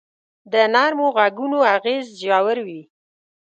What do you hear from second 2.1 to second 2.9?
ژور وي.